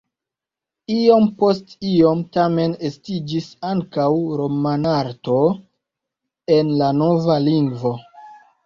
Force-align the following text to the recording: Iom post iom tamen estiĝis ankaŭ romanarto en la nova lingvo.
Iom 0.93 1.27
post 1.41 1.75
iom 1.89 2.23
tamen 2.37 2.73
estiĝis 2.91 3.51
ankaŭ 3.75 4.09
romanarto 4.43 5.41
en 6.59 6.75
la 6.83 6.91
nova 7.05 7.43
lingvo. 7.51 7.99